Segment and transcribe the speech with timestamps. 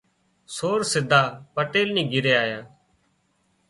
[0.55, 1.21] سور سڌا
[1.55, 2.59] پٽيل نِي گھري آيا